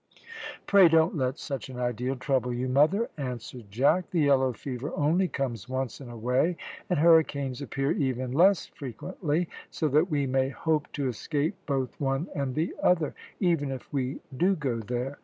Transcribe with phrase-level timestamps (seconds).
[0.65, 5.27] "Pray don't let such an idea trouble you, mother," answered Jack; "the yellow fever only
[5.27, 6.57] comes once in a way,
[6.89, 12.27] and hurricanes appear even less frequently; so that we may hope to escape both one
[12.33, 15.19] and the other, even if we do go there.